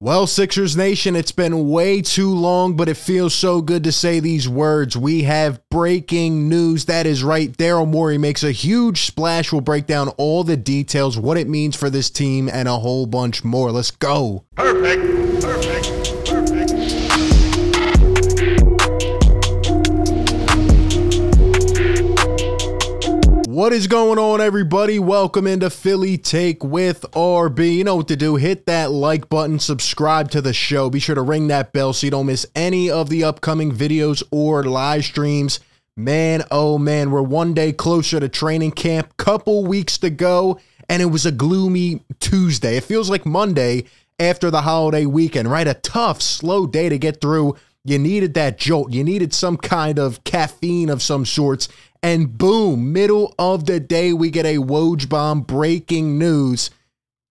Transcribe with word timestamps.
Well, 0.00 0.28
Sixers 0.28 0.76
Nation, 0.76 1.16
it's 1.16 1.32
been 1.32 1.68
way 1.70 2.02
too 2.02 2.32
long, 2.32 2.76
but 2.76 2.88
it 2.88 2.96
feels 2.96 3.34
so 3.34 3.60
good 3.60 3.82
to 3.82 3.90
say 3.90 4.20
these 4.20 4.48
words. 4.48 4.96
We 4.96 5.24
have 5.24 5.60
breaking 5.70 6.48
news. 6.48 6.84
That 6.84 7.04
is 7.04 7.24
right. 7.24 7.50
Daryl 7.50 7.88
Morey 7.88 8.16
makes 8.16 8.44
a 8.44 8.52
huge 8.52 9.06
splash. 9.06 9.50
We'll 9.50 9.60
break 9.60 9.88
down 9.88 10.10
all 10.10 10.44
the 10.44 10.56
details, 10.56 11.18
what 11.18 11.36
it 11.36 11.48
means 11.48 11.74
for 11.74 11.90
this 11.90 12.10
team, 12.10 12.48
and 12.48 12.68
a 12.68 12.78
whole 12.78 13.06
bunch 13.06 13.42
more. 13.42 13.72
Let's 13.72 13.90
go. 13.90 14.44
Perfect. 14.54 15.42
Perfect. 15.42 15.97
What 23.58 23.72
is 23.72 23.88
going 23.88 24.20
on, 24.20 24.40
everybody? 24.40 25.00
Welcome 25.00 25.48
into 25.48 25.68
Philly 25.68 26.16
Take 26.16 26.62
with 26.62 27.00
RB. 27.10 27.74
You 27.74 27.82
know 27.82 27.96
what 27.96 28.06
to 28.06 28.14
do. 28.14 28.36
Hit 28.36 28.66
that 28.66 28.92
like 28.92 29.28
button, 29.28 29.58
subscribe 29.58 30.30
to 30.30 30.40
the 30.40 30.52
show. 30.52 30.88
Be 30.88 31.00
sure 31.00 31.16
to 31.16 31.22
ring 31.22 31.48
that 31.48 31.72
bell 31.72 31.92
so 31.92 32.06
you 32.06 32.12
don't 32.12 32.26
miss 32.26 32.46
any 32.54 32.88
of 32.88 33.08
the 33.08 33.24
upcoming 33.24 33.72
videos 33.72 34.22
or 34.30 34.62
live 34.62 35.04
streams. 35.04 35.58
Man, 35.96 36.44
oh 36.52 36.78
man, 36.78 37.10
we're 37.10 37.20
one 37.20 37.52
day 37.52 37.72
closer 37.72 38.20
to 38.20 38.28
training 38.28 38.70
camp. 38.70 39.16
Couple 39.16 39.64
weeks 39.64 39.98
to 39.98 40.10
go, 40.10 40.60
and 40.88 41.02
it 41.02 41.06
was 41.06 41.26
a 41.26 41.32
gloomy 41.32 42.04
Tuesday. 42.20 42.76
It 42.76 42.84
feels 42.84 43.10
like 43.10 43.26
Monday 43.26 43.86
after 44.20 44.52
the 44.52 44.62
holiday 44.62 45.04
weekend, 45.04 45.50
right? 45.50 45.66
A 45.66 45.74
tough, 45.74 46.22
slow 46.22 46.68
day 46.68 46.88
to 46.88 46.96
get 46.96 47.20
through. 47.20 47.56
You 47.84 47.98
needed 47.98 48.34
that 48.34 48.58
jolt. 48.58 48.92
You 48.92 49.02
needed 49.02 49.32
some 49.34 49.56
kind 49.56 49.98
of 49.98 50.22
caffeine 50.22 50.90
of 50.90 51.02
some 51.02 51.24
sorts 51.24 51.68
and 52.02 52.36
boom, 52.36 52.92
middle 52.92 53.34
of 53.38 53.66
the 53.66 53.80
day, 53.80 54.12
we 54.12 54.30
get 54.30 54.46
a 54.46 54.58
Woj 54.58 55.08
bomb 55.08 55.42
breaking 55.42 56.18
news. 56.18 56.70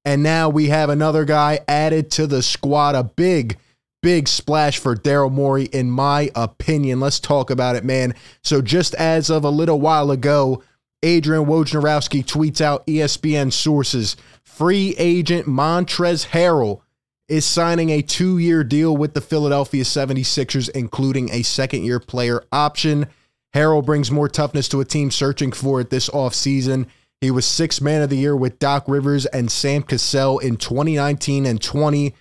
And 0.05 0.23
now 0.23 0.49
we 0.49 0.67
have 0.67 0.89
another 0.89 1.25
guy 1.25 1.59
added 1.67 2.11
to 2.11 2.27
the 2.27 2.41
squad. 2.41 2.95
A 2.95 3.03
big, 3.03 3.57
big 4.01 4.27
splash 4.27 4.77
for 4.77 4.95
Daryl 4.95 5.31
Morey, 5.31 5.65
in 5.65 5.91
my 5.91 6.31
opinion. 6.35 6.99
Let's 6.99 7.19
talk 7.19 7.49
about 7.49 7.75
it, 7.75 7.83
man. 7.83 8.15
So, 8.41 8.61
just 8.61 8.95
as 8.95 9.29
of 9.29 9.43
a 9.43 9.49
little 9.49 9.81
while 9.81 10.11
ago, 10.11 10.63
Adrian 11.03 11.45
Wojnarowski 11.45 12.25
tweets 12.25 12.61
out 12.61 12.87
ESPN 12.87 13.51
sources 13.51 14.15
free 14.43 14.95
agent 14.97 15.45
Montrezl 15.45 16.27
Harrell 16.29 16.81
is 17.27 17.45
signing 17.45 17.89
a 17.89 18.01
two 18.01 18.37
year 18.37 18.63
deal 18.63 18.95
with 18.95 19.13
the 19.13 19.21
Philadelphia 19.21 19.83
76ers, 19.83 20.69
including 20.69 21.29
a 21.31 21.43
second 21.43 21.83
year 21.83 21.99
player 21.99 22.43
option. 22.51 23.07
Harrell 23.53 23.85
brings 23.85 24.11
more 24.11 24.29
toughness 24.29 24.67
to 24.69 24.81
a 24.81 24.85
team 24.85 25.11
searching 25.11 25.51
for 25.51 25.81
it 25.81 25.89
this 25.89 26.09
offseason. 26.09 26.87
He 27.21 27.31
was 27.31 27.45
sixth 27.45 27.81
man 27.81 28.01
of 28.01 28.09
the 28.09 28.17
year 28.17 28.35
with 28.35 28.59
Doc 28.59 28.85
Rivers 28.87 29.25
and 29.25 29.51
Sam 29.51 29.83
Cassell 29.83 30.39
in 30.39 30.57
2019 30.57 31.45
and 31.45 31.61
20 31.61 32.13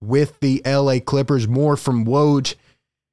with 0.00 0.38
the 0.40 0.62
LA 0.64 1.00
Clippers. 1.00 1.48
More 1.48 1.76
from 1.76 2.04
Woj. 2.04 2.54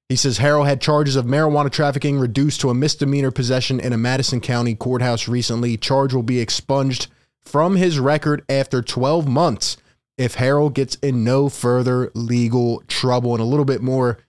He 0.09 0.15
says 0.17 0.39
Harrell 0.39 0.65
had 0.65 0.81
charges 0.81 1.15
of 1.15 1.25
marijuana 1.25 1.71
trafficking 1.71 2.19
reduced 2.19 2.59
to 2.61 2.69
a 2.69 2.75
misdemeanor 2.75 3.31
possession 3.31 3.79
in 3.79 3.93
a 3.93 3.97
Madison 3.97 4.41
County 4.41 4.75
courthouse 4.75 5.27
recently. 5.27 5.77
Charge 5.77 6.13
will 6.13 6.21
be 6.21 6.39
expunged 6.39 7.07
from 7.43 7.77
his 7.77 7.97
record 7.97 8.43
after 8.49 8.81
12 8.81 9.27
months 9.27 9.77
if 10.17 10.35
Harrell 10.35 10.71
gets 10.71 10.95
in 10.95 11.23
no 11.23 11.49
further 11.49 12.11
legal 12.13 12.83
trouble. 12.87 13.33
And 13.33 13.41
a 13.41 13.45
little 13.45 13.65
bit 13.65 13.81
more, 13.81 14.19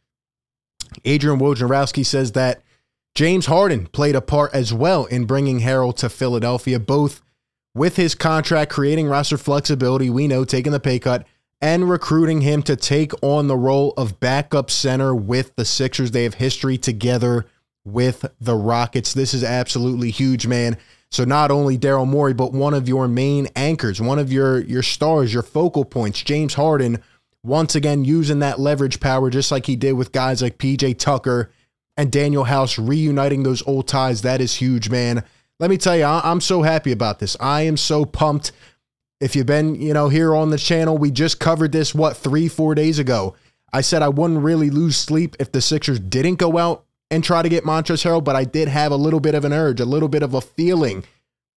Adrian 1.05 1.41
Wojnarowski 1.41 2.07
says 2.07 2.33
that 2.33 2.63
James 3.15 3.47
Harden 3.47 3.87
played 3.89 4.15
a 4.15 4.23
part 4.23 4.55
as 4.55 4.73
well 4.73 5.05
in 5.07 5.27
bringing 5.27 5.61
Harrell 5.61 5.95
to 5.97 6.09
Philadelphia, 6.09 6.79
both 6.81 7.21
with 7.75 7.97
his 7.97 8.15
contract 8.15 8.71
creating 8.73 9.07
roster 9.07 9.37
flexibility, 9.37 10.09
we 10.09 10.27
know 10.27 10.45
taking 10.45 10.73
the 10.73 10.81
pay 10.81 10.99
cut, 10.99 11.27
and 11.61 11.89
recruiting 11.89 12.41
him 12.41 12.63
to 12.63 12.75
take 12.75 13.13
on 13.23 13.47
the 13.47 13.57
role 13.57 13.93
of 13.97 14.19
backup 14.19 14.71
center 14.71 15.15
with 15.15 15.55
the 15.57 15.65
Sixers. 15.65 16.11
They 16.11 16.25
have 16.25 16.35
history 16.35 16.77
together 16.79 17.47
with 17.85 18.25
the 18.41 18.57
Rockets. 18.57 19.13
This 19.13 19.35
is 19.35 19.45
absolutely 19.45 20.11
huge, 20.11 20.47
man. 20.47 20.77
So 21.11 21.25
not 21.25 21.51
only 21.51 21.79
Daryl 21.79 22.09
Morey, 22.09 22.33
but 22.33 22.53
one 22.53 22.73
of 22.73 22.89
your 22.89 23.07
main 23.07 23.47
anchors, 23.55 24.01
one 24.01 24.19
of 24.19 24.33
your 24.33 24.61
your 24.61 24.83
stars, 24.83 25.33
your 25.33 25.43
focal 25.43 25.85
points, 25.85 26.23
James 26.23 26.55
Harden, 26.55 27.03
once 27.45 27.75
again 27.75 28.05
using 28.05 28.39
that 28.39 28.59
leverage 28.59 29.01
power 29.01 29.29
just 29.29 29.53
like 29.53 29.67
he 29.67 29.77
did 29.77 29.93
with 29.93 30.13
guys 30.13 30.41
like 30.41 30.59
PJ 30.59 30.99
Tucker 30.99 31.51
and 31.97 32.11
Danuel 32.11 32.47
House 32.47 32.79
reuniting 32.79 33.43
those 33.43 33.67
old 33.67 33.89
ties. 33.89 34.23
That 34.23 34.41
is 34.41 34.55
huge, 34.55 34.91
man. 34.91 35.25
Let 35.59 35.71
me 35.71 35.77
tell 35.77 35.97
you, 35.97 36.05
I'm 36.05 36.41
so 36.41 36.63
happy 36.63 36.93
about 36.93 37.19
this. 37.19 37.37
I 37.39 37.63
am 37.63 37.77
so 37.77 38.05
pumped. 38.05 38.53
If 39.21 39.37
you've 39.37 39.47
been, 39.47 39.77
you 39.77 39.95
know, 39.95 40.09
here 40.09 40.35
on 40.35 40.51
the 40.51 40.59
channel, 40.59 40.99
we 40.99 41.11
just 41.11 41.39
covered 41.39 41.71
this, 41.71 41.95
what, 41.95 42.17
three, 42.17 42.49
four 42.49 42.75
days 42.75 42.99
ago. 42.99 43.37
I 43.73 43.81
said 43.81 44.03
I 44.03 44.09
wouldn't 44.09 44.43
really 44.43 44.71
lose 44.71 44.97
sleep 44.97 45.37
if 45.39 45.53
the 45.53 45.61
Sixers 45.61 46.01
didn't 46.01 46.37
go 46.37 46.59
out 46.59 46.85
and 47.11 47.23
try 47.23 47.43
to 47.43 47.49
get 47.49 47.65
Montrezl 47.65 48.05
Harrell, 48.05 48.25
but 48.25 48.37
I 48.37 48.45
did 48.45 48.69
have 48.69 48.91
a 48.91 48.97
little 48.97 49.21
bit 49.21 49.35
of 49.35 49.45
an 49.45 49.53
urge, 49.53 49.81
a 49.81 49.85
little 49.85 50.09
bit 50.09 50.23
of 50.23 50.35
a 50.35 50.41
feeling 50.41 51.05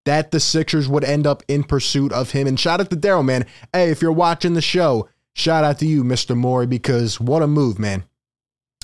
that 0.05 0.31
the 0.31 0.39
Sixers 0.39 0.87
would 0.87 1.03
end 1.03 1.25
up 1.25 1.43
in 1.47 1.63
pursuit 1.63 2.11
of 2.13 2.31
him. 2.31 2.45
And 2.45 2.59
shout 2.59 2.79
out 2.79 2.89
to 2.91 2.95
Daryl, 2.95 3.25
man. 3.25 3.45
Hey, 3.73 3.89
if 3.89 4.01
you're 4.01 4.11
watching 4.11 4.53
the 4.53 4.61
show, 4.61 5.09
shout 5.33 5.63
out 5.63 5.79
to 5.79 5.87
you, 5.87 6.03
Mr. 6.03 6.37
Morey, 6.37 6.67
because 6.67 7.19
what 7.19 7.41
a 7.41 7.47
move, 7.47 7.79
man. 7.79 8.03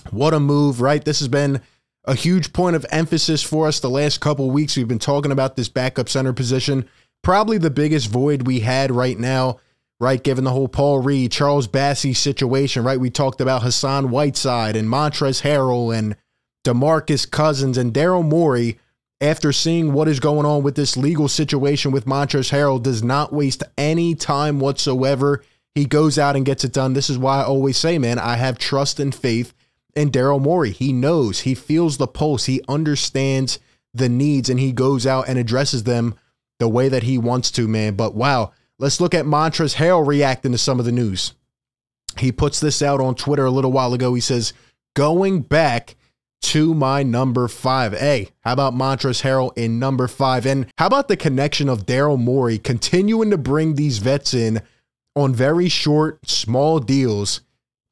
What 0.10 0.34
a 0.34 0.40
move, 0.40 0.82
right? 0.82 1.04
This 1.04 1.20
has 1.20 1.28
been 1.28 1.62
a 2.06 2.16
huge 2.16 2.52
point 2.54 2.76
of 2.76 2.86
emphasis 2.90 3.44
for 3.44 3.68
us 3.68 3.80
the 3.80 3.90
last 3.90 4.20
couple 4.20 4.50
weeks. 4.50 4.76
We've 4.76 4.88
been 4.88 5.00
talking 5.00 5.32
about 5.32 5.56
this 5.56 5.70
backup 5.70 6.10
center 6.10 6.34
position. 6.34 6.90
Probably 7.22 7.58
the 7.58 7.70
biggest 7.70 8.10
void 8.10 8.48
we 8.48 8.62
had 8.62 8.92
right 8.92 9.18
now, 9.18 9.60
right? 10.00 10.22
Given 10.22 10.44
the 10.44 10.52
whole 10.52 10.68
Paul 10.68 11.00
Reed, 11.00 11.32
Charles 11.32 11.68
Bassey 11.68 12.16
situation, 12.16 12.84
right? 12.84 13.00
We 13.00 13.12
talked 13.12 13.42
about 13.42 13.62
Hassan 13.62 14.10
Whiteside 14.10 14.76
and 14.76 14.88
Montrezl 14.88 15.44
Harrell 15.44 15.96
and 15.96 16.16
DeMarcus 16.66 17.30
Cousins 17.30 17.78
and 17.78 17.94
Daryl 17.94 18.28
Morey. 18.28 18.80
After 19.20 19.54
seeing 19.54 19.94
what 19.94 20.08
is 20.08 20.20
going 20.20 20.48
on 20.48 20.64
with 20.64 20.74
this 20.74 20.98
legal 20.98 21.28
situation 21.28 21.92
with 21.92 22.06
Montrezl 22.06 22.52
Harrell, 22.52 22.82
does 22.82 23.04
not 23.04 23.32
waste 23.32 23.62
any 23.78 24.16
time 24.16 24.60
whatsoever. 24.60 25.44
He 25.76 25.86
goes 25.86 26.18
out 26.18 26.36
and 26.36 26.44
gets 26.44 26.64
it 26.64 26.74
done. 26.74 26.94
This 26.94 27.12
is 27.12 27.20
why 27.20 27.42
I 27.42 27.44
always 27.44 27.78
say, 27.78 28.00
man, 28.00 28.18
I 28.18 28.38
have 28.38 28.58
trust 28.58 29.00
and 29.00 29.14
faith 29.14 29.54
and 29.96 30.12
Daryl 30.12 30.42
Morey. 30.42 30.72
He 30.72 30.94
knows, 30.94 31.42
he 31.42 31.56
feels 31.56 31.98
the 31.98 32.08
pulse, 32.08 32.46
he 32.46 32.62
understands 32.68 33.60
the 33.94 34.10
needs, 34.10 34.50
and 34.50 34.60
he 34.60 34.72
goes 34.72 35.06
out 35.06 35.28
and 35.28 35.38
addresses 35.38 35.84
them 35.84 36.16
the 36.60 36.70
way 36.70 36.90
that 36.90 37.04
he 37.04 37.18
wants 37.18 37.52
to, 37.52 37.68
man. 37.68 37.96
But 37.96 38.16
wow, 38.16 38.52
let's 38.80 39.02
look 39.02 39.14
at 39.14 39.26
Montrezl 39.26 39.76
Harrell 39.76 40.06
reacting 40.06 40.52
to 40.52 40.58
some 40.58 40.80
of 40.80 40.86
the 40.86 40.92
news. 40.92 41.34
He 42.18 42.32
puts 42.32 42.60
this 42.60 42.82
out 42.82 43.00
on 43.00 43.16
Twitter 43.16 43.46
a 43.46 43.52
little 43.52 43.72
while 43.72 43.94
ago. 43.94 44.14
He 44.14 44.22
says, 44.22 44.54
going 44.96 45.42
back 45.42 45.96
to 46.42 46.74
my 46.74 47.04
number 47.04 47.48
five. 47.48 47.94
Hey, 47.94 48.30
how 48.42 48.54
about 48.54 48.74
Montrezl 48.74 49.22
Harrell 49.22 49.58
in 49.58 49.80
number 49.80 50.08
five? 50.08 50.46
And 50.46 50.68
how 50.78 50.88
about 50.88 51.08
the 51.08 51.18
connection 51.18 51.70
of 51.70 51.86
Daryl 51.86 52.20
Morey 52.20 52.58
continuing 52.58 53.30
to 53.30 53.38
bring 53.38 53.76
these 53.76 54.00
vets 54.00 54.34
in 54.34 54.62
on 55.16 55.34
very 55.34 55.70
short, 55.70 56.28
small 56.28 56.80
deals 56.80 57.42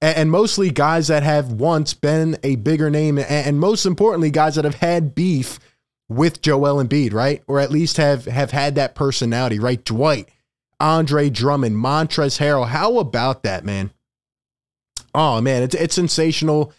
and 0.01 0.31
mostly 0.31 0.69
guys 0.69 1.07
that 1.07 1.23
have 1.23 1.51
once 1.51 1.93
been 1.93 2.37
a 2.43 2.55
bigger 2.55 2.89
name, 2.89 3.17
and 3.17 3.59
most 3.59 3.85
importantly, 3.85 4.31
guys 4.31 4.55
that 4.55 4.65
have 4.65 4.75
had 4.75 5.13
beef 5.13 5.59
with 6.07 6.41
Joel 6.41 6.83
Embiid, 6.83 7.13
right? 7.13 7.43
Or 7.47 7.59
at 7.59 7.71
least 7.71 7.97
have 7.97 8.25
have 8.25 8.51
had 8.51 8.75
that 8.75 8.95
personality, 8.95 9.59
right? 9.59 9.83
Dwight, 9.83 10.29
Andre 10.79 11.29
Drummond, 11.29 11.75
Montrezl 11.75 12.39
Harrell. 12.39 12.67
How 12.67 12.97
about 12.97 13.43
that, 13.43 13.65
man? 13.65 13.91
Oh 15.13 15.41
man, 15.41 15.63
it's 15.63 15.75
it's 15.75 15.95
sensational, 15.95 16.73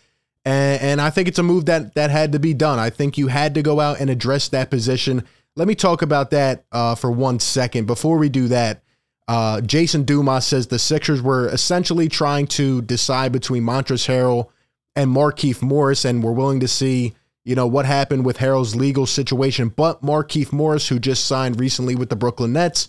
and, 0.45 0.81
and 0.81 1.01
I 1.01 1.11
think 1.11 1.29
it's 1.29 1.39
a 1.39 1.43
move 1.43 1.67
that 1.67 1.95
that 1.95 2.11
had 2.11 2.33
to 2.33 2.39
be 2.39 2.55
done. 2.55 2.79
I 2.79 2.91
think 2.91 3.19
you 3.19 3.29
had 3.29 3.55
to 3.55 3.63
go 3.63 3.81
out 3.81 4.01
and 4.01 4.09
address 4.09 4.49
that 4.49 4.71
position. 4.71 5.25
Let 5.57 5.69
me 5.69 5.75
talk 5.75 6.01
about 6.01 6.31
that 6.31 6.65
uh, 6.73 6.95
for 6.95 7.11
one 7.11 7.39
second. 7.39 7.87
Before 7.87 8.19
we 8.19 8.29
do 8.29 8.49
that, 8.49 8.83
uh, 9.29 9.61
Jason 9.61 10.05
Dumas 10.05 10.47
says 10.47 10.67
the 10.67 10.79
Sixers 10.79 11.23
were 11.23 11.49
essentially 11.49 12.09
trying 12.09 12.47
to 12.49 12.83
decide 12.83 13.33
between 13.33 13.63
Montrezl 13.63 14.09
Harrell 14.09 14.49
and 14.97 15.11
Markieff 15.11 15.63
Morris, 15.63 16.05
and 16.05 16.23
we're 16.23 16.33
willing 16.33 16.61
to 16.61 16.69
see, 16.69 17.15
you 17.45 17.55
know, 17.55 17.67
what 17.67 17.87
happened 17.87 18.25
with 18.25 18.39
Harrell's 18.39 18.75
legal 18.75 19.07
situation. 19.07 19.69
But 19.69 20.03
Markieff 20.03 20.53
Morris, 20.53 20.89
who 20.89 20.99
just 20.99 21.27
signed 21.27 21.61
recently 21.61 21.95
with 21.95 22.09
the 22.09 22.17
Brooklyn 22.17 22.53
Nets, 22.53 22.89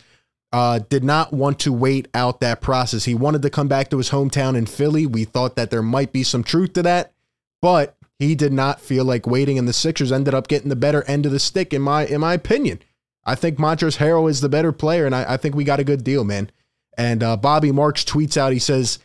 uh, 0.51 0.79
did 0.89 1.03
not 1.03 1.31
want 1.31 1.59
to 1.59 1.71
wait 1.71 2.07
out 2.13 2.39
that 2.41 2.59
process. 2.59 3.05
He 3.05 3.13
wanted 3.15 3.41
to 3.43 3.49
come 3.49 3.67
back 3.67 3.89
to 3.89 3.97
his 3.97 4.09
hometown 4.09 4.57
in 4.57 4.65
Philly. 4.65 5.05
We 5.05 5.23
thought 5.23 5.55
that 5.55 5.69
there 5.69 5.83
might 5.83 6.11
be 6.11 6.23
some 6.23 6.43
truth 6.43 6.73
to 6.73 6.83
that, 6.83 7.13
but 7.61 7.95
he 8.19 8.35
did 8.35 8.51
not 8.51 8.81
feel 8.81 9.05
like 9.05 9.25
waiting, 9.25 9.57
and 9.57 9.67
the 9.67 9.73
Sixers 9.73 10.11
ended 10.11 10.33
up 10.33 10.47
getting 10.47 10.69
the 10.69 10.75
better 10.75 11.03
end 11.03 11.25
of 11.25 11.31
the 11.31 11.39
stick, 11.39 11.73
in 11.73 11.81
my 11.81 12.05
in 12.05 12.21
my 12.21 12.33
opinion. 12.33 12.81
I 13.23 13.35
think 13.35 13.57
Montrezl 13.57 13.97
Harrell 13.97 14.29
is 14.29 14.41
the 14.41 14.49
better 14.49 14.71
player, 14.71 15.05
and 15.05 15.15
I, 15.15 15.33
I 15.33 15.37
think 15.37 15.55
we 15.55 15.63
got 15.63 15.79
a 15.79 15.83
good 15.83 16.03
deal, 16.03 16.23
man. 16.23 16.51
And 16.97 17.23
uh, 17.23 17.37
Bobby 17.37 17.71
Marks 17.71 18.03
tweets 18.03 18.37
out, 18.37 18.53
he 18.53 18.59
says, 18.59 18.99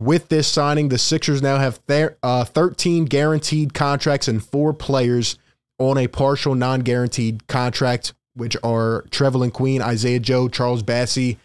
with 0.00 0.28
this 0.28 0.48
signing, 0.48 0.88
the 0.88 0.98
Sixers 0.98 1.42
now 1.42 1.58
have 1.58 1.76
thir- 1.86 2.16
uh, 2.22 2.44
13 2.44 3.04
guaranteed 3.04 3.74
contracts 3.74 4.28
and 4.28 4.42
four 4.42 4.72
players 4.72 5.38
on 5.78 5.98
a 5.98 6.08
partial 6.08 6.54
non 6.54 6.80
guaranteed 6.80 7.46
contract, 7.46 8.14
which 8.34 8.56
are 8.62 9.04
Trevelin 9.10 9.52
Queen, 9.52 9.82
Isaiah 9.82 10.20
Joe, 10.20 10.48
Charles 10.48 10.82
Bassey, 10.82 11.36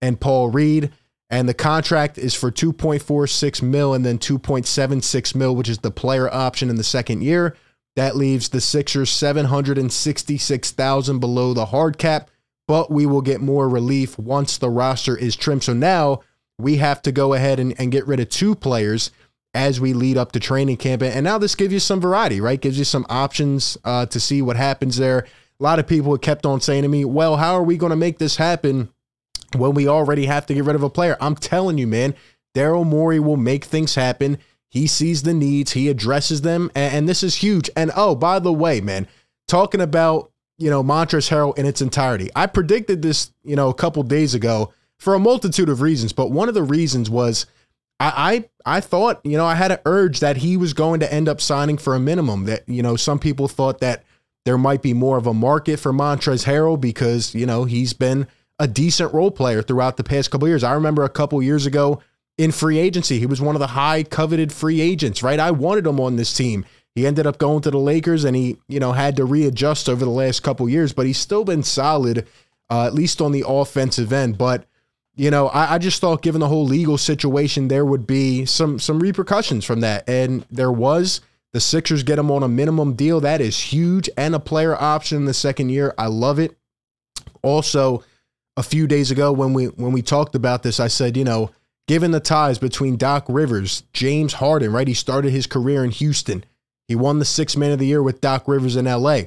and 0.00 0.20
Paul 0.20 0.50
Reed. 0.50 0.92
And 1.28 1.48
the 1.48 1.54
contract 1.54 2.18
is 2.18 2.34
for 2.34 2.52
2.46 2.52 3.60
mil 3.62 3.92
and 3.92 4.06
then 4.06 4.18
2.76 4.18 5.34
mil, 5.34 5.56
which 5.56 5.68
is 5.68 5.78
the 5.78 5.90
player 5.90 6.32
option 6.32 6.70
in 6.70 6.76
the 6.76 6.84
second 6.84 7.22
year. 7.22 7.56
That 7.96 8.14
leaves 8.14 8.50
the 8.50 8.60
Sixers 8.60 9.10
766,000 9.10 11.18
below 11.18 11.54
the 11.54 11.66
hard 11.66 11.98
cap, 11.98 12.30
but 12.68 12.88
we 12.90 13.06
will 13.06 13.22
get 13.22 13.40
more 13.40 13.68
relief 13.68 14.18
once 14.18 14.58
the 14.58 14.70
roster 14.70 15.16
is 15.16 15.34
trimmed. 15.34 15.64
So 15.64 15.72
now 15.72 16.20
we 16.58 16.76
have 16.76 17.02
to 17.02 17.12
go 17.12 17.34
ahead 17.34 17.58
and, 17.58 17.74
and 17.78 17.90
get 17.90 18.06
rid 18.06 18.20
of 18.20 18.28
two 18.28 18.54
players 18.54 19.10
as 19.54 19.80
we 19.80 19.94
lead 19.94 20.18
up 20.18 20.32
to 20.32 20.40
training 20.40 20.76
camp. 20.76 21.02
And 21.02 21.24
now 21.24 21.38
this 21.38 21.54
gives 21.54 21.72
you 21.72 21.80
some 21.80 22.00
variety, 22.00 22.42
right? 22.42 22.60
Gives 22.60 22.78
you 22.78 22.84
some 22.84 23.06
options 23.08 23.78
uh, 23.84 24.04
to 24.06 24.20
see 24.20 24.42
what 24.42 24.56
happens 24.56 24.98
there. 24.98 25.26
A 25.58 25.62
lot 25.62 25.78
of 25.78 25.86
people 25.86 26.18
kept 26.18 26.44
on 26.44 26.60
saying 26.60 26.82
to 26.82 26.88
me, 26.88 27.06
well, 27.06 27.36
how 27.36 27.54
are 27.54 27.62
we 27.62 27.78
going 27.78 27.90
to 27.90 27.96
make 27.96 28.18
this 28.18 28.36
happen 28.36 28.90
when 29.56 29.72
we 29.72 29.88
already 29.88 30.26
have 30.26 30.44
to 30.46 30.54
get 30.54 30.64
rid 30.64 30.76
of 30.76 30.82
a 30.82 30.90
player? 30.90 31.16
I'm 31.18 31.34
telling 31.34 31.78
you, 31.78 31.86
man, 31.86 32.14
Daryl 32.54 32.86
Morey 32.86 33.18
will 33.18 33.38
make 33.38 33.64
things 33.64 33.94
happen. 33.94 34.36
He 34.76 34.86
sees 34.86 35.22
the 35.22 35.32
needs, 35.32 35.72
he 35.72 35.88
addresses 35.88 36.42
them, 36.42 36.70
and, 36.74 36.94
and 36.94 37.08
this 37.08 37.22
is 37.22 37.36
huge. 37.36 37.70
And 37.76 37.90
oh, 37.96 38.14
by 38.14 38.38
the 38.38 38.52
way, 38.52 38.80
man, 38.82 39.08
talking 39.48 39.80
about 39.80 40.30
you 40.58 40.68
know 40.68 40.82
Montrezl 40.82 41.30
Harrell 41.30 41.58
in 41.58 41.64
its 41.64 41.80
entirety, 41.80 42.30
I 42.36 42.46
predicted 42.46 43.00
this 43.00 43.32
you 43.42 43.56
know 43.56 43.70
a 43.70 43.74
couple 43.74 44.02
days 44.02 44.34
ago 44.34 44.72
for 44.98 45.14
a 45.14 45.18
multitude 45.18 45.70
of 45.70 45.80
reasons, 45.80 46.12
but 46.12 46.30
one 46.30 46.48
of 46.48 46.54
the 46.54 46.62
reasons 46.62 47.08
was 47.08 47.46
I, 47.98 48.44
I 48.66 48.76
I 48.76 48.80
thought 48.80 49.24
you 49.24 49.38
know 49.38 49.46
I 49.46 49.54
had 49.54 49.72
an 49.72 49.78
urge 49.86 50.20
that 50.20 50.36
he 50.36 50.58
was 50.58 50.74
going 50.74 51.00
to 51.00 51.10
end 51.12 51.28
up 51.28 51.40
signing 51.40 51.78
for 51.78 51.94
a 51.94 52.00
minimum. 52.00 52.44
That 52.44 52.68
you 52.68 52.82
know 52.82 52.96
some 52.96 53.18
people 53.18 53.48
thought 53.48 53.80
that 53.80 54.04
there 54.44 54.58
might 54.58 54.82
be 54.82 54.92
more 54.92 55.16
of 55.16 55.26
a 55.26 55.34
market 55.34 55.78
for 55.78 55.92
Montrezl 55.92 56.44
Harrell 56.44 56.78
because 56.78 57.34
you 57.34 57.46
know 57.46 57.64
he's 57.64 57.94
been 57.94 58.26
a 58.58 58.68
decent 58.68 59.14
role 59.14 59.30
player 59.30 59.62
throughout 59.62 59.96
the 59.96 60.04
past 60.04 60.30
couple 60.30 60.48
years. 60.48 60.62
I 60.64 60.74
remember 60.74 61.04
a 61.04 61.08
couple 61.08 61.42
years 61.42 61.64
ago 61.64 62.02
in 62.38 62.52
free 62.52 62.78
agency. 62.78 63.18
He 63.18 63.26
was 63.26 63.40
one 63.40 63.56
of 63.56 63.60
the 63.60 63.68
high 63.68 64.02
coveted 64.02 64.52
free 64.52 64.80
agents, 64.80 65.22
right? 65.22 65.40
I 65.40 65.50
wanted 65.50 65.86
him 65.86 66.00
on 66.00 66.16
this 66.16 66.34
team. 66.34 66.64
He 66.94 67.06
ended 67.06 67.26
up 67.26 67.38
going 67.38 67.62
to 67.62 67.70
the 67.70 67.78
Lakers 67.78 68.24
and 68.24 68.34
he, 68.34 68.56
you 68.68 68.80
know, 68.80 68.92
had 68.92 69.16
to 69.16 69.24
readjust 69.24 69.88
over 69.88 70.04
the 70.04 70.10
last 70.10 70.42
couple 70.42 70.68
years, 70.68 70.92
but 70.92 71.06
he's 71.06 71.18
still 71.18 71.44
been 71.44 71.62
solid, 71.62 72.26
uh, 72.70 72.86
at 72.86 72.94
least 72.94 73.20
on 73.20 73.32
the 73.32 73.44
offensive 73.46 74.12
end. 74.12 74.38
But, 74.38 74.66
you 75.14 75.30
know, 75.30 75.48
I, 75.48 75.74
I 75.74 75.78
just 75.78 76.00
thought 76.00 76.22
given 76.22 76.40
the 76.40 76.48
whole 76.48 76.64
legal 76.64 76.96
situation, 76.98 77.68
there 77.68 77.84
would 77.84 78.06
be 78.06 78.46
some 78.46 78.78
some 78.78 79.00
repercussions 79.00 79.64
from 79.64 79.80
that. 79.80 80.08
And 80.08 80.46
there 80.50 80.72
was. 80.72 81.20
The 81.52 81.60
Sixers 81.60 82.02
get 82.02 82.18
him 82.18 82.30
on 82.30 82.42
a 82.42 82.48
minimum 82.48 82.94
deal. 82.94 83.20
That 83.20 83.40
is 83.40 83.58
huge. 83.58 84.10
And 84.16 84.34
a 84.34 84.40
player 84.40 84.74
option 84.74 85.18
in 85.18 85.24
the 85.24 85.34
second 85.34 85.70
year. 85.70 85.94
I 85.96 86.06
love 86.06 86.38
it. 86.38 86.54
Also, 87.42 88.04
a 88.56 88.62
few 88.62 88.86
days 88.86 89.10
ago 89.10 89.32
when 89.32 89.52
we 89.52 89.66
when 89.66 89.92
we 89.92 90.02
talked 90.02 90.34
about 90.34 90.62
this, 90.62 90.80
I 90.80 90.88
said, 90.88 91.16
you 91.16 91.24
know, 91.24 91.50
given 91.86 92.10
the 92.10 92.20
ties 92.20 92.58
between 92.58 92.96
Doc 92.96 93.24
Rivers, 93.28 93.84
James 93.92 94.34
Harden, 94.34 94.72
right? 94.72 94.88
He 94.88 94.94
started 94.94 95.30
his 95.30 95.46
career 95.46 95.84
in 95.84 95.90
Houston. 95.90 96.44
He 96.88 96.94
won 96.94 97.18
the 97.18 97.24
six 97.24 97.56
man 97.56 97.72
of 97.72 97.78
the 97.78 97.86
year 97.86 98.02
with 98.02 98.20
Doc 98.20 98.46
Rivers 98.46 98.76
in 98.76 98.86
LA. 98.86 99.22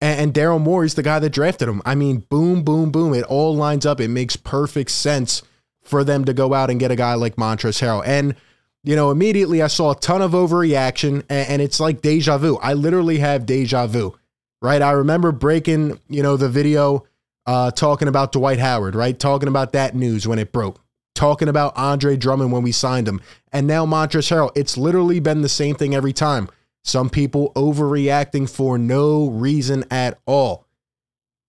And, 0.00 0.20
and 0.20 0.34
Daryl 0.34 0.60
Morey's 0.60 0.94
the 0.94 1.02
guy 1.02 1.18
that 1.18 1.30
drafted 1.30 1.68
him. 1.68 1.82
I 1.84 1.94
mean, 1.94 2.18
boom, 2.28 2.62
boom, 2.62 2.90
boom. 2.90 3.14
It 3.14 3.24
all 3.24 3.54
lines 3.54 3.86
up. 3.86 4.00
It 4.00 4.08
makes 4.08 4.36
perfect 4.36 4.90
sense 4.90 5.42
for 5.82 6.04
them 6.04 6.24
to 6.26 6.34
go 6.34 6.54
out 6.54 6.70
and 6.70 6.80
get 6.80 6.90
a 6.90 6.96
guy 6.96 7.14
like 7.14 7.36
Montrezl 7.36 7.82
Harrell. 7.82 8.06
And, 8.06 8.36
you 8.84 8.94
know, 8.94 9.10
immediately 9.10 9.62
I 9.62 9.66
saw 9.66 9.92
a 9.92 9.98
ton 9.98 10.22
of 10.22 10.32
overreaction 10.32 11.24
and, 11.28 11.48
and 11.48 11.62
it's 11.62 11.80
like 11.80 12.02
deja 12.02 12.38
vu. 12.38 12.56
I 12.58 12.74
literally 12.74 13.18
have 13.18 13.46
deja 13.46 13.86
vu, 13.86 14.16
right? 14.60 14.82
I 14.82 14.92
remember 14.92 15.32
breaking, 15.32 15.98
you 16.08 16.22
know, 16.22 16.36
the 16.36 16.48
video 16.48 17.04
uh, 17.46 17.70
talking 17.72 18.08
about 18.08 18.32
Dwight 18.32 18.58
Howard, 18.58 18.94
right? 18.94 19.18
Talking 19.18 19.48
about 19.48 19.72
that 19.72 19.96
news 19.96 20.28
when 20.28 20.38
it 20.38 20.52
broke 20.52 20.81
talking 21.14 21.48
about 21.48 21.76
Andre 21.76 22.16
Drummond 22.16 22.52
when 22.52 22.62
we 22.62 22.72
signed 22.72 23.08
him, 23.08 23.20
and 23.52 23.66
now 23.66 23.84
Montrezl 23.86 24.30
Harrell. 24.30 24.52
It's 24.54 24.76
literally 24.76 25.20
been 25.20 25.42
the 25.42 25.48
same 25.48 25.74
thing 25.74 25.94
every 25.94 26.12
time. 26.12 26.48
Some 26.84 27.10
people 27.10 27.52
overreacting 27.54 28.50
for 28.50 28.78
no 28.78 29.28
reason 29.28 29.84
at 29.90 30.18
all. 30.26 30.66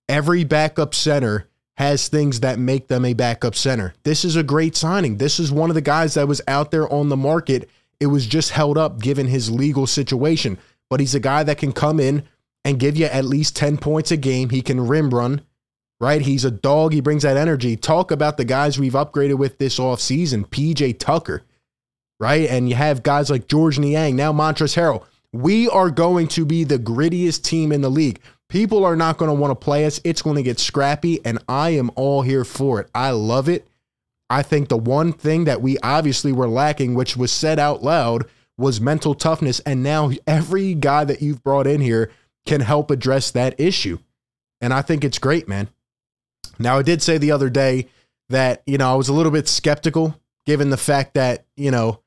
Every 0.07 0.44
backup 0.44 0.94
center 0.94 1.48
has 1.77 2.07
things 2.07 2.42
that 2.42 2.60
make 2.60 2.88
them 2.88 3.04
a 3.04 3.13
backup 3.13 3.56
center. 3.56 3.95
This 4.04 4.24
is 4.24 4.36
a 4.36 4.44
great 4.44 4.75
signing. 4.75 5.18
This 5.18 5.39
is 5.39 5.51
one 5.51 5.71
of 5.71 5.75
the 5.75 5.81
guys 5.81 6.13
that 6.13 6.27
was 6.27 6.42
out 6.48 6.69
there 6.69 6.92
on 6.92 7.09
the 7.09 7.18
market. 7.18 7.69
It 8.00 8.07
was 8.07 8.27
just 8.27 8.51
held 8.51 8.77
up 8.77 9.01
given 9.01 9.27
his 9.27 9.50
legal 9.50 9.88
situation, 9.88 10.59
but 10.89 11.00
he's 11.00 11.16
a 11.16 11.19
guy 11.19 11.42
that 11.44 11.57
can 11.57 11.71
come 11.71 12.00
in 12.00 12.24
and 12.63 12.80
give 12.80 12.95
you 12.95 13.06
at 13.06 13.25
least 13.25 13.56
10 13.56 13.77
points 13.77 14.12
a 14.12 14.18
game. 14.18 14.50
He 14.50 14.62
can 14.62 14.86
rim 14.86 15.09
run 15.09 15.42
right? 16.04 16.22
He's 16.22 16.44
a 16.44 16.52
dog. 16.52 16.92
He 16.92 17.00
brings 17.00 17.24
that 17.24 17.38
energy. 17.38 17.78
Talk 17.78 18.12
about 18.12 18.36
the 18.36 18.44
guys 18.44 18.78
we've 18.78 18.94
upgraded 18.94 19.36
with 19.36 19.58
this 19.58 19.80
offseason, 19.80 20.46
PJ 20.46 21.00
Tucker, 21.00 21.44
right? 22.20 22.50
And 22.50 22.68
you 22.68 22.76
have 22.76 23.04
guys 23.04 23.30
like 23.30 23.48
George 23.48 23.80
Niang, 23.80 24.18
now 24.18 24.34
Montrezl 24.34 24.76
Harrell. 24.76 25.06
We 25.32 25.70
are 25.70 25.90
going 25.90 26.28
to 26.30 26.46
be 26.46 26.66
the 26.66 26.78
grittiest 26.78 27.44
team 27.44 27.72
in 27.72 27.82
the 27.82 27.90
league. 27.90 28.20
People 28.50 28.84
are 28.84 28.98
not 28.98 29.18
going 29.18 29.30
to 29.30 29.34
want 29.34 29.52
to 29.52 29.64
play 29.64 29.86
us. 29.86 30.02
It's 30.04 30.22
going 30.22 30.36
to 30.36 30.44
get 30.44 30.60
scrappy, 30.60 31.26
and 31.26 31.40
I 31.48 31.72
am 31.72 31.90
all 31.96 32.22
here 32.22 32.44
for 32.44 32.82
it. 32.82 32.90
I 32.94 33.12
love 33.12 33.48
it. 33.48 33.66
I 34.30 34.44
think 34.44 34.68
the 34.68 34.78
one 34.78 35.14
thing 35.14 35.46
that 35.46 35.62
we 35.62 35.78
obviously 35.80 36.34
were 36.34 36.50
lacking, 36.50 36.96
which 36.96 37.16
was 37.16 37.32
said 37.32 37.60
out 37.60 37.82
loud, 37.82 38.26
was 38.58 38.82
mental 38.82 39.16
toughness. 39.16 39.62
And 39.62 39.82
now 39.82 40.12
every 40.28 40.74
guy 40.74 41.06
that 41.06 41.22
you've 41.22 41.44
brought 41.44 41.66
in 41.66 41.80
here 41.80 42.12
can 42.46 42.60
help 42.60 42.92
address 42.92 43.32
that 43.32 43.58
issue. 43.58 44.00
And 44.60 44.74
I 44.74 44.82
think 44.82 45.04
it's 45.04 45.18
great, 45.18 45.48
man. 45.48 45.70
Now, 46.60 46.78
I 46.78 46.82
did 46.82 47.02
say 47.02 47.18
the 47.18 47.32
other 47.32 47.50
day 47.50 47.88
that, 48.30 48.64
you 48.66 48.78
know, 48.78 48.92
I 48.92 48.96
was 48.96 49.10
a 49.10 49.14
little 49.14 49.32
bit 49.32 49.48
skeptical 49.48 50.20
given 50.46 50.70
the 50.70 50.78
fact 50.78 51.14
that, 51.16 51.46
you 51.56 51.72
know, 51.72 52.02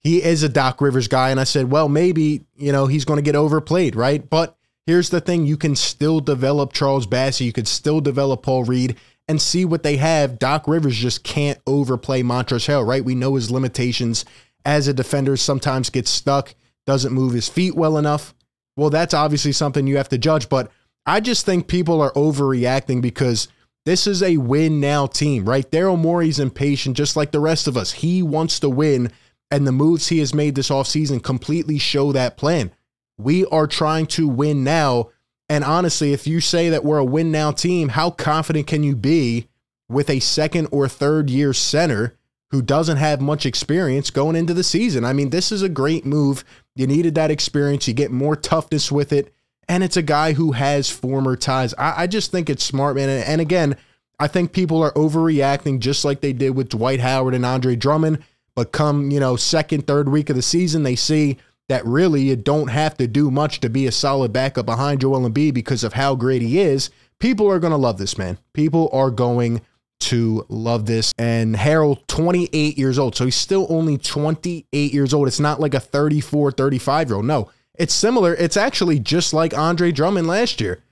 he 0.00 0.22
is 0.22 0.42
a 0.42 0.48
Doc 0.48 0.80
Rivers 0.80 1.08
guy. 1.08 1.30
And 1.30 1.40
I 1.40 1.44
said, 1.44 1.70
well, 1.70 1.88
maybe, 1.88 2.44
you 2.56 2.72
know, 2.72 2.86
he's 2.86 3.04
going 3.04 3.18
to 3.18 3.22
get 3.22 3.36
overplayed, 3.36 3.96
right? 3.96 4.28
But 4.28 4.56
here's 4.86 5.10
the 5.10 5.20
thing 5.20 5.46
you 5.46 5.56
can 5.56 5.74
still 5.76 6.20
develop 6.20 6.72
Charles 6.72 7.06
Bassey, 7.06 7.46
you 7.46 7.52
could 7.52 7.68
still 7.68 8.00
develop 8.00 8.42
Paul 8.42 8.64
Reed 8.64 8.96
and 9.26 9.40
see 9.40 9.64
what 9.64 9.82
they 9.82 9.96
have. 9.96 10.38
Doc 10.38 10.68
Rivers 10.68 10.96
just 10.96 11.24
can't 11.24 11.58
overplay 11.66 12.22
Montrezl 12.22 12.68
Harrell, 12.68 12.86
right? 12.86 13.04
We 13.04 13.14
know 13.14 13.34
his 13.34 13.50
limitations 13.50 14.24
as 14.66 14.88
a 14.88 14.94
defender, 14.94 15.36
sometimes 15.36 15.90
gets 15.90 16.10
stuck, 16.10 16.54
doesn't 16.86 17.12
move 17.12 17.32
his 17.32 17.48
feet 17.48 17.74
well 17.74 17.96
enough. 17.96 18.34
Well, 18.76 18.90
that's 18.90 19.14
obviously 19.14 19.52
something 19.52 19.86
you 19.86 19.96
have 19.96 20.08
to 20.10 20.18
judge. 20.18 20.48
But 20.48 20.70
I 21.06 21.20
just 21.20 21.46
think 21.46 21.68
people 21.68 22.00
are 22.00 22.12
overreacting 22.12 23.00
because 23.00 23.48
this 23.84 24.06
is 24.06 24.22
a 24.22 24.38
win 24.38 24.80
now 24.80 25.06
team, 25.06 25.48
right? 25.48 25.70
Daryl 25.70 25.98
Morey's 25.98 26.40
impatient, 26.40 26.96
just 26.96 27.16
like 27.16 27.32
the 27.32 27.40
rest 27.40 27.66
of 27.66 27.76
us. 27.76 27.92
He 27.92 28.22
wants 28.22 28.58
to 28.60 28.68
win, 28.68 29.12
and 29.50 29.66
the 29.66 29.72
moves 29.72 30.08
he 30.08 30.20
has 30.20 30.34
made 30.34 30.54
this 30.54 30.70
offseason 30.70 31.22
completely 31.22 31.78
show 31.78 32.12
that 32.12 32.36
plan. 32.36 32.72
We 33.18 33.44
are 33.46 33.66
trying 33.66 34.06
to 34.06 34.26
win 34.26 34.64
now. 34.64 35.10
And 35.48 35.62
honestly, 35.62 36.12
if 36.12 36.26
you 36.26 36.40
say 36.40 36.70
that 36.70 36.84
we're 36.84 36.98
a 36.98 37.04
win 37.04 37.30
now 37.30 37.52
team, 37.52 37.90
how 37.90 38.10
confident 38.10 38.66
can 38.66 38.82
you 38.82 38.96
be 38.96 39.48
with 39.88 40.08
a 40.08 40.20
second 40.20 40.68
or 40.72 40.88
third 40.88 41.28
year 41.28 41.52
center 41.52 42.16
who 42.50 42.62
doesn't 42.62 42.96
have 42.96 43.20
much 43.20 43.44
experience 43.44 44.10
going 44.10 44.34
into 44.34 44.54
the 44.54 44.64
season? 44.64 45.04
I 45.04 45.12
mean, 45.12 45.28
this 45.28 45.52
is 45.52 45.60
a 45.60 45.68
great 45.68 46.06
move. 46.06 46.42
You 46.74 46.86
needed 46.86 47.14
that 47.16 47.30
experience, 47.30 47.86
you 47.86 47.92
get 47.92 48.10
more 48.10 48.34
toughness 48.34 48.90
with 48.90 49.12
it 49.12 49.33
and 49.68 49.82
it's 49.82 49.96
a 49.96 50.02
guy 50.02 50.32
who 50.32 50.52
has 50.52 50.90
former 50.90 51.36
ties. 51.36 51.74
I, 51.74 52.02
I 52.02 52.06
just 52.06 52.30
think 52.30 52.50
it's 52.50 52.64
smart, 52.64 52.96
man. 52.96 53.08
And, 53.08 53.24
and, 53.24 53.40
again, 53.40 53.76
I 54.18 54.28
think 54.28 54.52
people 54.52 54.82
are 54.82 54.92
overreacting 54.92 55.80
just 55.80 56.04
like 56.04 56.20
they 56.20 56.32
did 56.32 56.50
with 56.50 56.68
Dwight 56.68 57.00
Howard 57.00 57.34
and 57.34 57.44
Andre 57.44 57.76
Drummond. 57.76 58.22
But 58.54 58.72
come, 58.72 59.10
you 59.10 59.18
know, 59.18 59.36
second, 59.36 59.86
third 59.86 60.08
week 60.08 60.30
of 60.30 60.36
the 60.36 60.42
season, 60.42 60.84
they 60.84 60.96
see 60.96 61.38
that 61.68 61.84
really 61.84 62.22
you 62.22 62.36
don't 62.36 62.68
have 62.68 62.96
to 62.98 63.06
do 63.06 63.30
much 63.30 63.60
to 63.60 63.68
be 63.68 63.86
a 63.86 63.92
solid 63.92 64.32
backup 64.32 64.66
behind 64.66 65.00
Joel 65.00 65.28
Embiid 65.28 65.54
because 65.54 65.82
of 65.82 65.94
how 65.94 66.14
great 66.14 66.42
he 66.42 66.60
is. 66.60 66.90
People 67.18 67.50
are 67.50 67.58
going 67.58 67.72
to 67.72 67.76
love 67.76 67.98
this, 67.98 68.18
man. 68.18 68.38
People 68.52 68.90
are 68.92 69.10
going 69.10 69.60
to 70.00 70.44
love 70.48 70.86
this. 70.86 71.12
And 71.18 71.54
Harrell, 71.54 72.06
28 72.06 72.76
years 72.76 72.98
old. 72.98 73.16
So 73.16 73.24
he's 73.24 73.36
still 73.36 73.66
only 73.70 73.96
28 73.96 74.92
years 74.92 75.14
old. 75.14 75.26
It's 75.26 75.40
not 75.40 75.60
like 75.60 75.74
a 75.74 75.80
34, 75.80 76.52
35 76.52 77.08
year 77.08 77.16
old. 77.16 77.24
No, 77.24 77.50
it's 77.76 77.94
similar. 77.94 78.34
It's 78.34 78.56
actually 78.56 78.98
just 78.98 79.32
like 79.32 79.56
Andre 79.56 79.92
Drummond 79.92 80.26
last 80.26 80.60
year. 80.60 80.82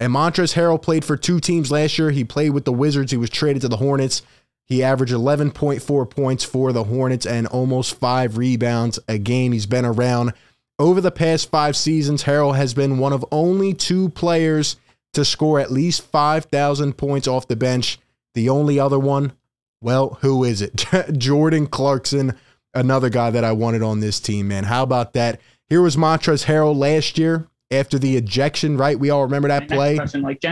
And 0.00 0.12
Montrezl 0.12 0.54
Harrell 0.54 0.82
played 0.82 1.04
for 1.04 1.16
two 1.16 1.40
teams 1.40 1.70
last 1.70 1.98
year. 1.98 2.10
He 2.10 2.24
played 2.24 2.50
with 2.50 2.64
the 2.64 2.72
Wizards. 2.72 3.12
He 3.12 3.18
was 3.18 3.30
traded 3.30 3.62
to 3.62 3.68
the 3.68 3.76
Hornets. 3.76 4.22
He 4.66 4.82
averaged 4.82 5.12
11.4 5.12 6.10
points 6.10 6.44
for 6.44 6.72
the 6.72 6.84
Hornets 6.84 7.26
and 7.26 7.46
almost 7.46 7.98
five 7.98 8.36
rebounds 8.36 8.98
a 9.08 9.18
game. 9.18 9.52
He's 9.52 9.66
been 9.66 9.84
around. 9.84 10.32
Over 10.78 11.00
the 11.00 11.12
past 11.12 11.50
five 11.50 11.76
seasons, 11.76 12.24
Harrell 12.24 12.56
has 12.56 12.74
been 12.74 12.98
one 12.98 13.12
of 13.12 13.24
only 13.30 13.74
two 13.74 14.08
players 14.08 14.76
to 15.12 15.24
score 15.24 15.60
at 15.60 15.70
least 15.70 16.02
5,000 16.02 16.96
points 16.96 17.28
off 17.28 17.46
the 17.46 17.56
bench. 17.56 17.98
The 18.34 18.48
only 18.48 18.80
other 18.80 18.98
one, 18.98 19.32
well, 19.80 20.18
who 20.22 20.42
is 20.42 20.60
it? 20.60 20.84
Jordan 21.16 21.68
Clarkson, 21.68 22.36
another 22.72 23.10
guy 23.10 23.30
that 23.30 23.44
I 23.44 23.52
wanted 23.52 23.82
on 23.82 24.00
this 24.00 24.18
team, 24.18 24.48
man. 24.48 24.64
How 24.64 24.82
about 24.82 25.12
that? 25.12 25.40
Here 25.68 25.82
was 25.82 25.96
Montrezl 25.96 26.44
Harrell 26.46 26.76
last 26.76 27.18
year 27.18 27.48
after 27.70 27.98
the 27.98 28.16
ejection, 28.16 28.76
right? 28.76 28.98
We 28.98 29.10
all 29.10 29.22
remember 29.22 29.48
that 29.48 29.68
play. 29.68 29.96
Like 29.98 30.42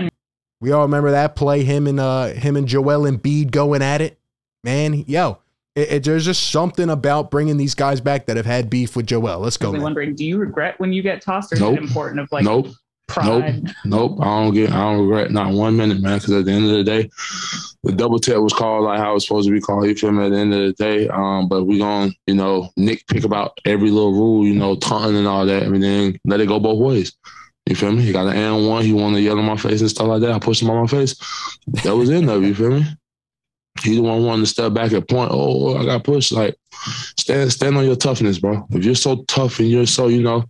we 0.60 0.72
all 0.72 0.82
remember 0.82 1.10
that 1.10 1.36
play. 1.36 1.64
Him 1.64 1.86
and 1.86 2.00
uh 2.00 2.26
him 2.28 2.56
and 2.56 2.66
Joel 2.66 3.02
Embiid 3.10 3.50
going 3.50 3.82
at 3.82 4.00
it. 4.00 4.18
man, 4.64 4.94
yo, 5.06 5.38
it, 5.74 5.92
it, 5.92 6.04
there's 6.04 6.24
just 6.24 6.50
something 6.50 6.90
about 6.90 7.30
bringing 7.30 7.56
these 7.56 7.74
guys 7.74 8.00
back 8.00 8.26
that 8.26 8.36
have 8.36 8.46
had 8.46 8.68
beef 8.70 8.94
with 8.94 9.06
Joel. 9.06 9.38
Let's 9.40 9.56
go. 9.56 9.72
Man. 9.72 9.82
Wondering, 9.82 10.14
do 10.14 10.24
you 10.24 10.38
regret 10.38 10.78
when 10.78 10.92
you 10.92 11.02
get 11.02 11.20
tossed, 11.22 11.52
or 11.52 11.56
Nope. 11.56 11.72
is 11.72 11.78
it 11.78 11.82
important 11.88 12.20
of 12.20 12.30
like 12.30 12.44
Nope. 12.44 12.68
Pride? 13.12 13.64
Nope. 13.64 13.74
Nope. 13.84 14.18
I 14.20 14.42
don't 14.42 14.54
get. 14.54 14.70
I 14.72 14.80
don't 14.80 15.06
regret 15.06 15.30
not 15.30 15.52
one 15.52 15.76
minute, 15.76 16.00
man. 16.00 16.18
Because 16.18 16.34
at 16.34 16.44
the 16.44 16.52
end 16.52 16.64
of 16.66 16.72
the 16.72 16.84
day, 16.84 17.10
the 17.82 17.92
double 17.92 18.18
tap 18.18 18.38
was 18.38 18.52
called 18.52 18.84
like 18.84 18.98
how 18.98 19.14
it's 19.14 19.26
supposed 19.26 19.48
to 19.48 19.52
be 19.52 19.60
called. 19.60 19.86
You 19.86 19.94
feel 19.94 20.12
me? 20.12 20.24
At 20.24 20.30
the 20.30 20.38
end 20.38 20.54
of 20.54 20.60
the 20.60 20.72
day, 20.72 21.08
um, 21.08 21.48
but 21.48 21.64
we 21.64 21.78
gonna, 21.78 22.12
you 22.26 22.34
know, 22.34 22.70
nitpick 22.78 23.24
about 23.24 23.58
every 23.64 23.90
little 23.90 24.12
rule, 24.12 24.46
you 24.46 24.54
know, 24.54 24.76
taunting 24.76 25.16
and 25.16 25.26
all 25.26 25.46
that, 25.46 25.62
everything. 25.62 26.18
Let 26.24 26.40
it 26.40 26.48
go 26.48 26.58
both 26.58 26.78
ways. 26.78 27.12
You 27.66 27.76
feel 27.76 27.92
me? 27.92 28.02
He 28.02 28.12
got 28.12 28.26
an 28.26 28.36
and 28.36 28.68
one. 28.68 28.84
He 28.84 28.92
wanted 28.92 29.18
to 29.18 29.22
yell 29.22 29.38
in 29.38 29.44
my 29.44 29.56
face 29.56 29.80
and 29.80 29.90
stuff 29.90 30.08
like 30.08 30.20
that. 30.22 30.32
I 30.32 30.38
pushed 30.38 30.62
him 30.62 30.70
on 30.70 30.82
my 30.82 30.86
face. 30.86 31.14
That 31.84 31.96
was 31.96 32.10
in 32.10 32.26
there. 32.26 32.38
You 32.38 32.54
feel 32.54 32.70
me? 32.70 32.84
He 33.82 33.96
the 33.96 34.02
one 34.02 34.24
wanting 34.24 34.44
to 34.44 34.50
step 34.50 34.74
back 34.74 34.92
at 34.92 35.08
point. 35.08 35.30
Oh, 35.32 35.76
I 35.76 35.84
got 35.84 36.04
pushed. 36.04 36.32
Like, 36.32 36.56
stand 37.18 37.52
stand 37.52 37.76
on 37.76 37.84
your 37.84 37.96
toughness, 37.96 38.38
bro. 38.38 38.66
If 38.70 38.84
you're 38.84 38.94
so 38.94 39.24
tough 39.28 39.60
and 39.60 39.70
you're 39.70 39.86
so, 39.86 40.08
you 40.08 40.22
know, 40.22 40.44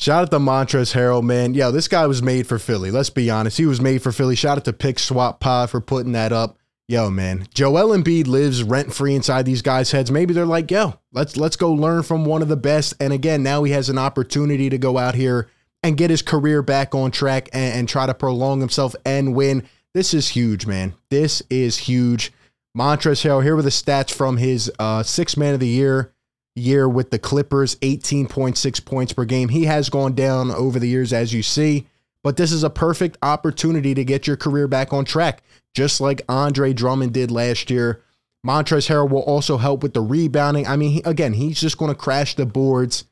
Shout 0.00 0.22
out 0.22 0.30
to 0.30 0.38
Montrezl 0.38 0.94
Harrell, 0.94 1.22
man. 1.22 1.52
Yo, 1.52 1.70
this 1.70 1.86
guy 1.86 2.06
was 2.06 2.22
made 2.22 2.46
for 2.46 2.58
Philly. 2.58 2.90
Let's 2.90 3.10
be 3.10 3.28
honest. 3.28 3.58
He 3.58 3.66
was 3.66 3.82
made 3.82 4.00
for 4.00 4.12
Philly. 4.12 4.34
Shout 4.34 4.56
out 4.56 4.64
to 4.64 4.72
Pick 4.72 4.98
Swap 4.98 5.40
Pod 5.40 5.68
for 5.68 5.82
putting 5.82 6.12
that 6.12 6.32
up. 6.32 6.56
Yo, 6.88 7.10
man. 7.10 7.46
Joel 7.52 7.94
Embiid 7.94 8.26
lives 8.26 8.62
rent 8.62 8.94
free 8.94 9.14
inside 9.14 9.44
these 9.44 9.60
guys' 9.60 9.90
heads. 9.90 10.10
Maybe 10.10 10.32
they're 10.32 10.46
like, 10.46 10.70
yo, 10.70 10.94
let's 11.12 11.36
let's 11.36 11.56
go 11.56 11.70
learn 11.70 12.02
from 12.02 12.24
one 12.24 12.40
of 12.40 12.48
the 12.48 12.56
best. 12.56 12.94
And 12.98 13.12
again, 13.12 13.42
now 13.42 13.62
he 13.62 13.72
has 13.72 13.90
an 13.90 13.98
opportunity 13.98 14.70
to 14.70 14.78
go 14.78 14.96
out 14.96 15.16
here 15.16 15.48
and 15.82 15.98
get 15.98 16.08
his 16.08 16.22
career 16.22 16.62
back 16.62 16.94
on 16.94 17.10
track 17.10 17.50
and, 17.52 17.80
and 17.80 17.86
try 17.86 18.06
to 18.06 18.14
prolong 18.14 18.60
himself 18.60 18.96
and 19.04 19.34
win. 19.34 19.68
This 19.92 20.14
is 20.14 20.30
huge, 20.30 20.64
man. 20.64 20.94
This 21.10 21.42
is 21.50 21.76
huge. 21.76 22.32
Montrezl 22.74 23.28
Harrell, 23.28 23.42
here 23.42 23.54
were 23.54 23.60
the 23.60 23.68
stats 23.68 24.10
from 24.10 24.38
his 24.38 24.72
uh, 24.78 25.02
six 25.02 25.36
man 25.36 25.52
of 25.52 25.60
the 25.60 25.68
year 25.68 26.14
year 26.60 26.88
with 26.88 27.10
the 27.10 27.18
Clippers, 27.18 27.76
18.6 27.76 28.84
points 28.84 29.12
per 29.12 29.24
game. 29.24 29.48
He 29.48 29.64
has 29.64 29.90
gone 29.90 30.14
down 30.14 30.50
over 30.50 30.78
the 30.78 30.88
years, 30.88 31.12
as 31.12 31.32
you 31.32 31.42
see, 31.42 31.86
but 32.22 32.36
this 32.36 32.52
is 32.52 32.62
a 32.62 32.70
perfect 32.70 33.18
opportunity 33.22 33.94
to 33.94 34.04
get 34.04 34.26
your 34.26 34.36
career 34.36 34.68
back 34.68 34.92
on 34.92 35.04
track, 35.04 35.42
just 35.74 36.00
like 36.00 36.22
Andre 36.28 36.72
Drummond 36.72 37.12
did 37.12 37.30
last 37.30 37.70
year. 37.70 38.02
Montrezl 38.46 38.88
Harrell 38.88 39.10
will 39.10 39.22
also 39.22 39.58
help 39.58 39.82
with 39.82 39.94
the 39.94 40.00
rebounding. 40.00 40.66
I 40.66 40.76
mean, 40.76 40.92
he, 40.92 41.02
again, 41.04 41.34
he's 41.34 41.60
just 41.60 41.78
going 41.78 41.90
to 41.90 41.98
crash 41.98 42.34
the 42.34 42.46
boards. 42.46 43.04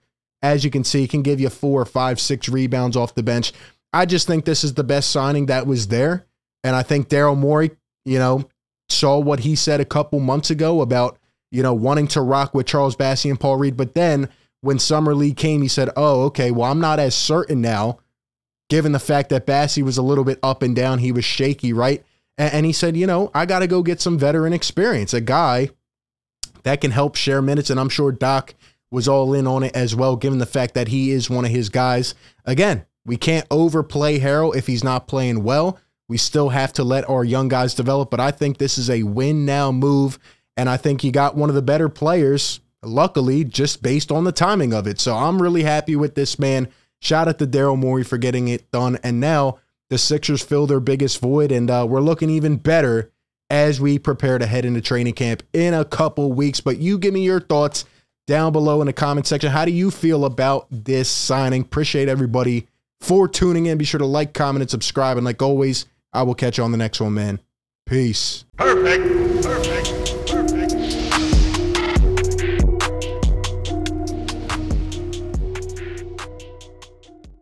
As 0.42 0.64
you 0.64 0.70
can 0.70 0.84
see, 0.84 1.00
he 1.00 1.08
can 1.08 1.22
give 1.22 1.40
you 1.40 1.50
four, 1.50 1.84
five, 1.84 2.20
six 2.20 2.48
rebounds 2.48 2.96
off 2.96 3.14
the 3.14 3.22
bench. 3.22 3.52
I 3.92 4.06
just 4.06 4.26
think 4.26 4.44
this 4.44 4.64
is 4.64 4.74
the 4.74 4.84
best 4.84 5.10
signing 5.10 5.46
that 5.46 5.66
was 5.66 5.88
there. 5.88 6.26
And 6.64 6.76
I 6.76 6.82
think 6.82 7.08
Daryl 7.08 7.36
Morey, 7.36 7.72
you 8.04 8.18
know, 8.18 8.48
saw 8.88 9.18
what 9.18 9.40
he 9.40 9.54
said 9.54 9.80
a 9.80 9.84
couple 9.84 10.20
months 10.20 10.50
ago 10.50 10.80
about, 10.80 11.18
you 11.50 11.62
know, 11.62 11.72
wanting 11.74 12.08
to 12.08 12.20
rock 12.20 12.54
with 12.54 12.66
Charles 12.66 12.96
Bassey 12.96 13.30
and 13.30 13.40
Paul 13.40 13.56
Reed. 13.56 13.76
But 13.76 13.94
then 13.94 14.28
when 14.60 14.78
Summer 14.78 15.14
League 15.14 15.36
came, 15.36 15.62
he 15.62 15.68
said, 15.68 15.90
oh, 15.96 16.24
okay, 16.24 16.50
well, 16.50 16.70
I'm 16.70 16.80
not 16.80 16.98
as 16.98 17.14
certain 17.14 17.60
now, 17.60 17.98
given 18.68 18.92
the 18.92 18.98
fact 18.98 19.30
that 19.30 19.46
Bassey 19.46 19.82
was 19.82 19.98
a 19.98 20.02
little 20.02 20.24
bit 20.24 20.38
up 20.42 20.62
and 20.62 20.74
down. 20.74 20.98
He 20.98 21.12
was 21.12 21.24
shaky, 21.24 21.72
right? 21.72 22.04
And, 22.36 22.52
and 22.52 22.66
he 22.66 22.72
said, 22.72 22.96
you 22.96 23.06
know, 23.06 23.30
I 23.34 23.46
got 23.46 23.60
to 23.60 23.66
go 23.66 23.82
get 23.82 24.00
some 24.00 24.18
veteran 24.18 24.52
experience, 24.52 25.14
a 25.14 25.20
guy 25.20 25.70
that 26.64 26.80
can 26.80 26.90
help 26.90 27.16
share 27.16 27.40
minutes. 27.40 27.70
And 27.70 27.78
I'm 27.78 27.88
sure 27.88 28.12
Doc 28.12 28.54
was 28.90 29.08
all 29.08 29.34
in 29.34 29.46
on 29.46 29.62
it 29.62 29.76
as 29.76 29.94
well, 29.94 30.16
given 30.16 30.38
the 30.38 30.46
fact 30.46 30.74
that 30.74 30.88
he 30.88 31.10
is 31.10 31.30
one 31.30 31.44
of 31.44 31.50
his 31.50 31.68
guys. 31.68 32.14
Again, 32.44 32.84
we 33.04 33.16
can't 33.16 33.46
overplay 33.50 34.18
Harrell 34.18 34.54
if 34.54 34.66
he's 34.66 34.84
not 34.84 35.06
playing 35.06 35.42
well. 35.44 35.78
We 36.08 36.16
still 36.16 36.48
have 36.48 36.72
to 36.74 36.84
let 36.84 37.08
our 37.08 37.22
young 37.22 37.48
guys 37.48 37.74
develop, 37.74 38.10
but 38.10 38.20
I 38.20 38.30
think 38.30 38.56
this 38.58 38.78
is 38.78 38.88
a 38.88 39.02
win 39.02 39.44
now 39.44 39.70
move. 39.70 40.18
And 40.58 40.68
I 40.68 40.76
think 40.76 41.00
he 41.00 41.12
got 41.12 41.36
one 41.36 41.48
of 41.48 41.54
the 41.54 41.62
better 41.62 41.88
players, 41.88 42.58
luckily, 42.82 43.44
just 43.44 43.80
based 43.80 44.10
on 44.10 44.24
the 44.24 44.32
timing 44.32 44.74
of 44.74 44.88
it. 44.88 44.98
So 44.98 45.16
I'm 45.16 45.40
really 45.40 45.62
happy 45.62 45.94
with 45.94 46.16
this 46.16 46.36
man. 46.36 46.68
Shout 47.00 47.28
out 47.28 47.38
to 47.38 47.46
Daryl 47.46 47.78
Morey 47.78 48.02
for 48.02 48.18
getting 48.18 48.48
it 48.48 48.68
done. 48.72 48.98
And 49.04 49.20
now 49.20 49.60
the 49.88 49.98
Sixers 49.98 50.42
fill 50.42 50.66
their 50.66 50.80
biggest 50.80 51.20
void, 51.20 51.52
and 51.52 51.70
uh, 51.70 51.86
we're 51.88 52.00
looking 52.00 52.28
even 52.28 52.56
better 52.56 53.10
as 53.48 53.80
we 53.80 53.98
prepare 53.98 54.36
to 54.36 54.46
head 54.46 54.64
into 54.64 54.80
training 54.80 55.14
camp 55.14 55.44
in 55.52 55.74
a 55.74 55.84
couple 55.84 56.32
weeks. 56.32 56.60
But 56.60 56.78
you 56.78 56.98
give 56.98 57.14
me 57.14 57.22
your 57.22 57.40
thoughts 57.40 57.84
down 58.26 58.52
below 58.52 58.80
in 58.80 58.88
the 58.88 58.92
comment 58.92 59.28
section. 59.28 59.52
How 59.52 59.64
do 59.64 59.70
you 59.70 59.92
feel 59.92 60.24
about 60.24 60.66
this 60.70 61.08
signing? 61.08 61.62
Appreciate 61.62 62.08
everybody 62.08 62.66
for 63.00 63.28
tuning 63.28 63.66
in. 63.66 63.78
Be 63.78 63.84
sure 63.84 63.98
to 63.98 64.06
like, 64.06 64.34
comment, 64.34 64.62
and 64.62 64.70
subscribe. 64.70 65.16
And 65.16 65.24
like 65.24 65.40
always, 65.40 65.86
I 66.12 66.24
will 66.24 66.34
catch 66.34 66.58
you 66.58 66.64
on 66.64 66.72
the 66.72 66.78
next 66.78 67.00
one, 67.00 67.14
man. 67.14 67.40
Peace. 67.86 68.44
Perfect. 68.56 69.17